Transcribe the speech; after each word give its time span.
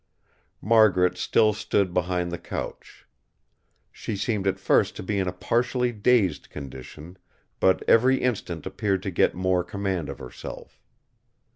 Margaret 0.63 1.15
still 1.15 1.53
stood 1.53 1.93
behind 1.93 2.31
the 2.31 2.39
couch. 2.39 3.05
She 3.91 4.15
seemed 4.15 4.47
at 4.47 4.59
first 4.59 4.95
to 4.95 5.03
be 5.03 5.19
in 5.19 5.27
a 5.27 5.31
partially 5.31 5.91
dazed 5.91 6.49
condition; 6.49 7.19
but 7.59 7.83
every 7.87 8.19
instant 8.19 8.65
appeared 8.65 9.03
to 9.03 9.11
get 9.11 9.35
more 9.35 9.63
command 9.63 10.09
of 10.09 10.17
herself. 10.17 10.81